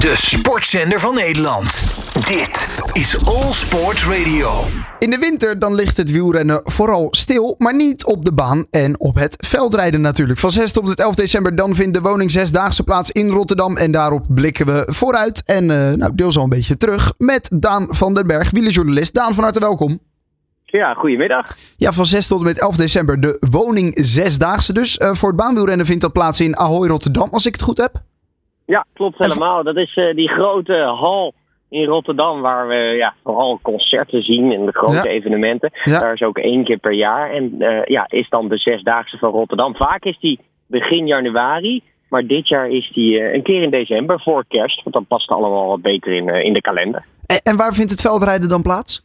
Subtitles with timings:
[0.00, 1.82] De sportzender van Nederland.
[2.26, 4.50] Dit is All Sports Radio.
[4.98, 9.00] In de winter dan ligt het wielrennen vooral stil, maar niet op de baan en
[9.00, 10.38] op het veldrijden natuurlijk.
[10.38, 14.24] Van 6 tot 11 december dan vindt de woning zesdaagse plaats in Rotterdam en daarop
[14.28, 18.26] blikken we vooruit en uh, nou, deels al een beetje terug met Daan van den
[18.26, 19.14] Berg, wielerjournalist.
[19.14, 19.98] Daan, van harte welkom.
[20.64, 21.56] Ja, goedemiddag.
[21.76, 24.98] Ja, van 6 tot en met 11 december de woning zesdaagse dus.
[24.98, 28.02] Uh, voor het baanwielrennen vindt dat plaats in Ahoy, Rotterdam, als ik het goed heb.
[28.70, 29.62] Ja, klopt helemaal.
[29.62, 31.32] Dat is uh, die grote hal
[31.68, 35.04] in Rotterdam, waar we ja, vooral concerten zien en de grote ja.
[35.04, 35.70] evenementen.
[35.84, 36.00] Ja.
[36.00, 37.30] Daar is ook één keer per jaar.
[37.30, 39.76] En uh, ja, is dan de zesdaagse van Rotterdam.
[39.76, 41.82] Vaak is die begin januari.
[42.08, 44.82] Maar dit jaar is die uh, een keer in december voor kerst.
[44.82, 47.04] Want dan past het allemaal wat beter in, in de kalender.
[47.26, 49.02] En, en waar vindt het veldrijden dan plaats?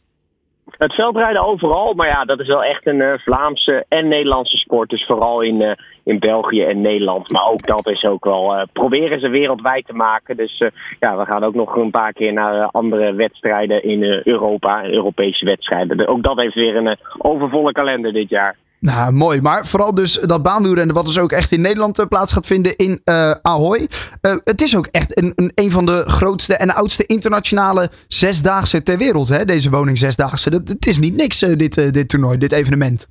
[0.70, 4.90] Het veldrijden overal, maar ja, dat is wel echt een uh, Vlaamse en Nederlandse sport.
[4.90, 5.72] Dus vooral in, uh,
[6.04, 7.30] in België en Nederland.
[7.30, 10.36] Maar ook dat is ook wel, uh, proberen ze wereldwijd te maken.
[10.36, 10.62] Dus
[11.00, 16.06] ja, we gaan ook nog een paar keer naar andere wedstrijden in Europa, Europese wedstrijden.
[16.06, 18.56] Ook dat heeft weer een overvolle kalender dit jaar.
[18.80, 19.40] Nou, mooi.
[19.40, 22.76] Maar vooral dus dat baanwielrennen, wat dus ook echt in Nederland uh, plaats gaat vinden
[22.76, 23.88] in uh, Ahoy.
[24.22, 28.82] Uh, het is ook echt een, een, een, van de grootste en oudste internationale zesdaagse
[28.82, 29.44] ter wereld, hè?
[29.44, 30.50] deze woning zesdaagse.
[30.50, 33.06] Dat, het is niet niks, dit, dit toernooi, dit evenement.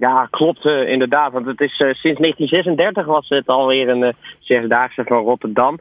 [0.00, 1.32] Ja, klopt uh, inderdaad.
[1.32, 5.78] Want het is uh, sinds 1936 was het alweer een uh, zesdaagse van Rotterdam.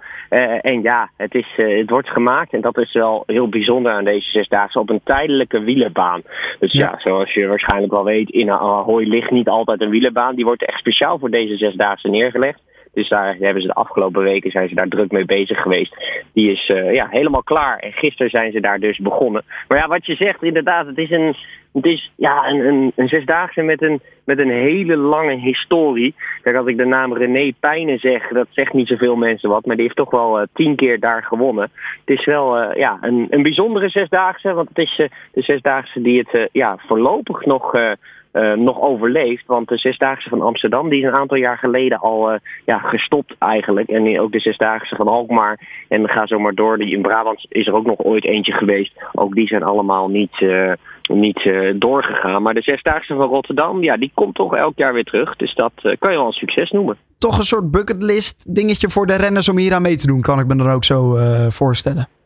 [0.61, 4.29] en ja, het, is, het wordt gemaakt en dat is wel heel bijzonder aan deze
[4.29, 6.21] zesdaagse op een tijdelijke wielerbaan.
[6.59, 10.35] Dus ja, ja zoals je waarschijnlijk wel weet, in Ahoy ligt niet altijd een wielerbaan.
[10.35, 12.61] Die wordt echt speciaal voor deze zesdaagse neergelegd.
[12.93, 15.95] Dus daar hebben ze de afgelopen weken zijn ze daar druk mee bezig geweest.
[16.33, 17.77] Die is uh, ja, helemaal klaar.
[17.77, 19.43] En gisteren zijn ze daar dus begonnen.
[19.67, 21.35] Maar ja, wat je zegt, inderdaad, het is een,
[21.73, 26.15] het is, ja, een, een, zesdaagse met een, met een hele lange historie.
[26.41, 29.65] Kijk, als ik de naam René Pijnen zeg, dat zegt niet zoveel mensen wat.
[29.65, 31.71] Maar die heeft toch wel uh, tien keer daar gewonnen.
[32.05, 34.53] Het is wel uh, ja, een, een bijzondere zesdaagse.
[34.53, 34.95] Want het is
[35.31, 37.71] de zesdaagse die het ja, voorlopig nog
[38.33, 39.45] uh, nog overleeft.
[39.45, 43.35] Want de Zesdaagse van Amsterdam die is een aantal jaar geleden al uh, ja, gestopt
[43.39, 43.87] eigenlijk.
[43.89, 46.81] En ook de Zesdaagse van Alkmaar en ga zo maar door.
[46.81, 48.93] In Brabant is er ook nog ooit eentje geweest.
[49.13, 50.71] Ook die zijn allemaal niet, uh,
[51.07, 52.41] niet doorgegaan.
[52.41, 55.35] Maar de Zesdaagse van Rotterdam, ja, die komt toch elk jaar weer terug.
[55.35, 56.97] Dus dat kan je wel een succes noemen.
[57.17, 60.39] Toch een soort bucketlist dingetje voor de renners om hier aan mee te doen, kan
[60.39, 61.15] ik me dan ook zo
[61.49, 62.18] voorstellen.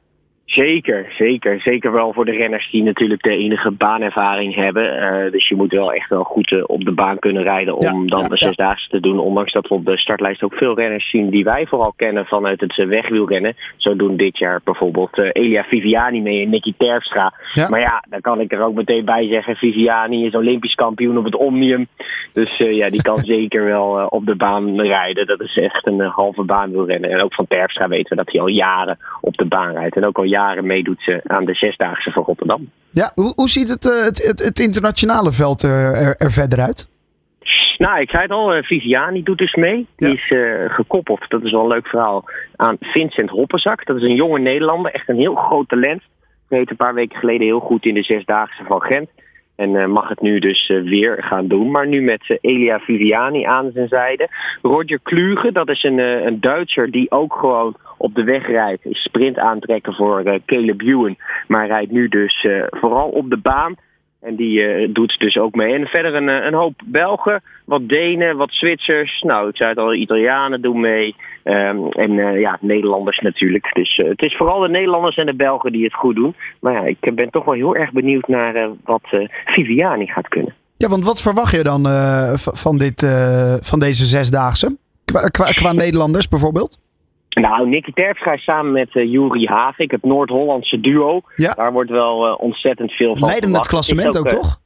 [0.55, 1.61] Zeker, zeker.
[1.61, 4.95] Zeker wel voor de renners die natuurlijk de enige baanervaring hebben.
[4.95, 8.03] Uh, dus je moet wel echt wel goed uh, op de baan kunnen rijden om
[8.03, 8.97] ja, dan ja, de zesdaagse ja.
[8.97, 9.19] te doen.
[9.19, 12.61] Ondanks dat we op de startlijst ook veel renners zien die wij vooral kennen vanuit
[12.61, 13.55] het uh, wegwielrennen.
[13.77, 17.33] Zo doen dit jaar bijvoorbeeld Elia Viviani mee en Nicky Terpstra.
[17.69, 19.55] Maar ja, dan kan ik er ook meteen bij zeggen.
[19.55, 21.87] Viviani is olympisch kampioen op het Omnium.
[22.33, 25.27] Dus ja, die kan zeker wel op de baan rijden.
[25.27, 27.09] Dat is echt een halve baan wielrennen.
[27.09, 29.95] En ook van Terpstra weten we dat hij al jaren op de baan rijdt.
[29.95, 32.69] En ook al jaren meedoet ze aan de Zesdaagse van Rotterdam.
[32.89, 36.91] Ja, hoe, hoe ziet het, het, het, het, internationale veld er, er verder uit?
[37.77, 39.87] Nou, ik zei het al, uh, Viviani doet dus mee.
[39.95, 40.13] Die ja.
[40.13, 42.23] is uh, gekoppeld, dat is wel een leuk verhaal,
[42.55, 43.85] aan Vincent Hoppenzak.
[43.85, 46.01] Dat is een jonge Nederlander, echt een heel groot talent.
[46.49, 49.09] Reed een paar weken geleden heel goed in de Zesdaagse van Gent.
[49.55, 51.71] En uh, mag het nu dus uh, weer gaan doen.
[51.71, 54.29] Maar nu met Elia Viviani aan zijn zijde.
[54.61, 58.85] Roger Kluge, dat is een, een Duitser die ook gewoon op de weg rijdt.
[58.85, 61.17] Is sprint aantrekken voor Caleb Ewan.
[61.47, 63.75] Maar rijdt nu dus vooral op de baan.
[64.21, 65.73] En die uh, doet dus ook mee.
[65.73, 69.21] En verder een, een hoop Belgen, wat Denen, wat Zwitsers.
[69.21, 71.15] Nou, ik zei het al, Italianen doen mee.
[71.43, 73.69] Um, en uh, ja, Nederlanders natuurlijk.
[73.73, 76.35] Dus uh, het is vooral de Nederlanders en de Belgen die het goed doen.
[76.59, 79.07] Maar ja, ik ben toch wel heel erg benieuwd naar wat
[79.45, 80.53] Viviani gaat kunnen.
[80.77, 81.85] Ja, want wat verwacht je dan
[82.37, 83.07] van, dit,
[83.61, 84.77] van deze zesdaagse?
[85.31, 86.82] Qua Nederlanders bijvoorbeeld?
[87.33, 91.21] Nou, Nicky Terpstra samen met uh, Juri Havik, het Noord-Hollandse duo.
[91.35, 91.53] Ja.
[91.53, 94.61] Daar wordt wel uh, ontzettend veel van Leiden het klassement ook, ook, toch?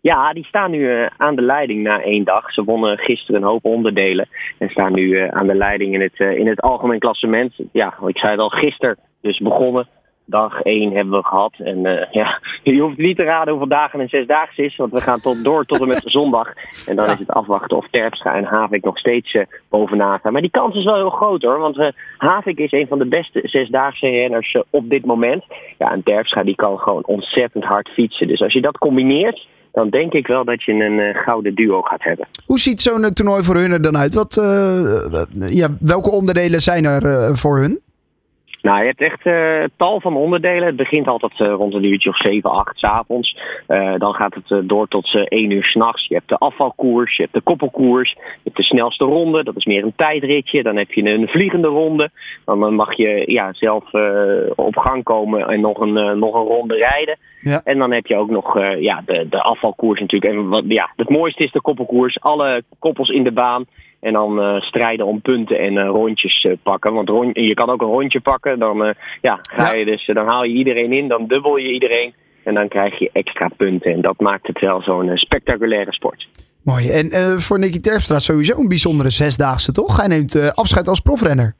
[0.00, 2.52] Ja, die staan nu uh, aan de leiding na één dag.
[2.52, 4.28] Ze wonnen gisteren een hoop onderdelen
[4.58, 7.54] en staan nu aan de leiding in het, in het algemeen klassement.
[7.72, 9.88] Ja, ik zei het al, gisteren dus begonnen
[10.28, 11.54] dag 1 hebben we gehad.
[11.58, 14.76] En uh, ja, je hoeft niet te raden hoeveel dagen een zesdaagse is.
[14.76, 16.52] Want we gaan tot, door tot en met zondag.
[16.86, 17.12] En dan ja.
[17.12, 20.32] is het afwachten of Terpstra en Havik nog steeds uh, bovenaan staan.
[20.32, 21.58] Maar die kans is wel heel groot hoor.
[21.58, 21.88] Want uh,
[22.18, 25.44] Havik is een van de beste zesdaagse renners op dit moment.
[25.78, 28.28] Ja, en Terpstra die kan gewoon ontzettend hard fietsen.
[28.28, 31.82] Dus als je dat combineert dan denk ik wel dat je een uh, gouden duo
[31.82, 32.26] gaat hebben.
[32.46, 34.14] Hoe ziet zo'n toernooi voor hun er dan uit?
[34.14, 37.80] Wat, uh, ja, welke onderdelen zijn er uh, voor hun?
[38.62, 40.66] Nou, je hebt echt uh, tal van onderdelen.
[40.66, 43.36] Het begint altijd uh, rond een uurtje of 7, 8 s avonds.
[43.68, 46.06] Uh, dan gaat het door tot 1 uur s'nachts.
[46.06, 49.44] Je hebt de afvalkoers, je hebt de koppelkoers, je hebt de snelste ronde.
[49.44, 50.62] Dat is meer een tijdritje.
[50.62, 52.10] Dan heb je een vliegende ronde.
[52.44, 53.84] Dan mag je ja, zelf
[54.54, 57.18] op gang komen en nog een, nog een ronde rijden.
[57.40, 57.60] Ja.
[57.64, 60.32] En dan heb je ook nog ja, de, de afvalkoers natuurlijk.
[60.32, 62.20] En wat, ja, het mooiste is de koppelkoers.
[62.20, 63.66] Alle koppels in de baan.
[64.00, 66.92] En dan uh, strijden om punten en uh, rondjes uh, pakken.
[66.92, 68.58] Want rond, je kan ook een rondje pakken.
[68.58, 72.14] Dan, ja, ga je dus, dan haal je iedereen in, dan dubbel je iedereen.
[72.44, 73.92] En dan krijg je extra punten.
[73.92, 76.28] En dat maakt het wel zo'n spectaculaire sport.
[76.62, 76.90] Mooi.
[76.90, 77.10] En
[77.40, 79.96] voor Nicky Terpstra sowieso een bijzondere zesdaagse, toch?
[79.96, 81.54] Hij neemt afscheid als profrenner.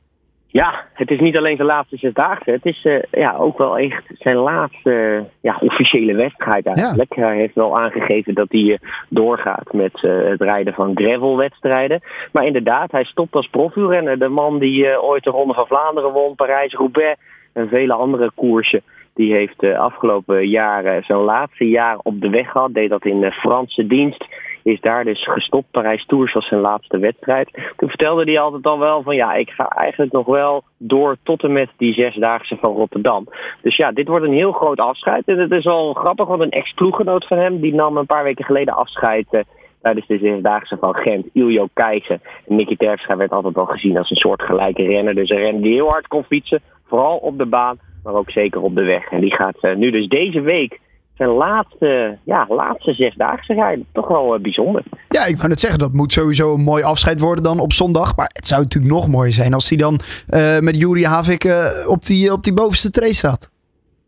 [0.58, 2.50] Ja, het is niet alleen zijn laatste zesdaagse.
[2.50, 7.14] Het is uh, ja, ook wel echt zijn laatste ja, officiële wedstrijd eigenlijk.
[7.14, 7.26] Ja.
[7.26, 8.76] Hij heeft wel aangegeven dat hij uh,
[9.08, 12.00] doorgaat met uh, het rijden van gravelwedstrijden.
[12.32, 14.19] Maar inderdaad, hij stopt als profielrenner.
[14.19, 17.20] De man die ooit de Ronde van Vlaanderen won, Parijs-Roubaix
[17.52, 18.82] en vele andere koersen.
[19.14, 22.75] Die heeft de afgelopen jaren zijn laatste jaar op de weg gehad.
[22.75, 24.25] Deed dat in Franse dienst
[24.62, 25.70] is daar dus gestopt.
[25.70, 27.50] Parijs Tours was zijn laatste wedstrijd.
[27.76, 31.43] Toen vertelde hij altijd al wel van ja, ik ga eigenlijk nog wel door tot
[31.43, 33.28] en met die zesdaagse van Rotterdam.
[33.62, 35.22] Dus ja, dit wordt een heel groot afscheid.
[35.26, 38.44] En het is wel grappig, want een ex-ploeggenoot van hem, die nam een paar weken
[38.44, 39.40] geleden afscheid uh,
[39.82, 42.20] tijdens de zesdaagse van Gent, Iljo Keijzer.
[42.49, 45.14] En Nicky Terpstra werd altijd al gezien als een soort gelijke renner.
[45.14, 48.60] Dus een renner die heel hard kon fietsen, vooral op de baan, maar ook zeker
[48.60, 49.10] op de weg.
[49.10, 50.81] En die gaat uh, nu dus deze week
[51.19, 53.87] zijn laatste, ja, laatste zesdaagse rijden.
[53.93, 54.82] Toch wel uh, bijzonder.
[55.09, 58.17] Ja, ik wou net zeggen, dat moet sowieso een mooi afscheid worden dan op zondag.
[58.17, 61.55] Maar het zou natuurlijk nog mooier zijn als hij dan uh, met Juri Havik uh,
[61.88, 63.50] op, die, op die bovenste tree staat.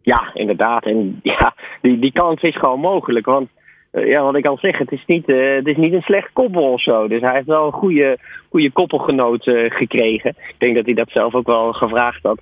[0.03, 0.85] Ja, inderdaad.
[0.85, 3.27] En ja, die, die kans is gewoon mogelijk.
[3.27, 3.49] Want
[3.93, 6.73] ja, wat ik al zeg, het is, niet, uh, het is niet een slecht koppel
[6.73, 7.09] of zo.
[7.09, 10.31] Dus hij heeft wel een goede, goede koppelgenoot uh, gekregen.
[10.31, 12.41] Ik denk dat hij dat zelf ook wel gevraagd had.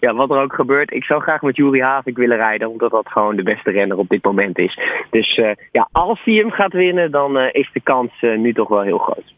[0.00, 2.68] ja, wat er ook gebeurt, ik zou graag met Juri Havik willen rijden.
[2.68, 4.78] Omdat dat gewoon de beste renner op dit moment is.
[5.10, 5.40] Dus
[5.72, 9.34] ja, als hij hem gaat winnen, dan is de kans nu toch wel heel groot.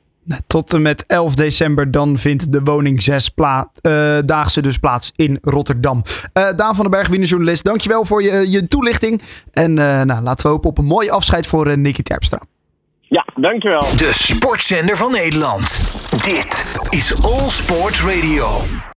[0.46, 5.12] Tot en met 11 december dan vindt de woning 6 pla uh, daagse dus plaats
[5.16, 6.02] in Rotterdam.
[6.34, 9.22] Uh, Daan van den Berg, wienerjournalist, dankjewel voor je, je toelichting.
[9.52, 12.40] En uh, nou, laten we hopen op een mooi afscheid voor Nicky Terpstra.
[13.00, 13.96] Ja, dankjewel.
[13.96, 15.80] De sportzender van Nederland.
[16.24, 18.46] Dit is All Sports Radio.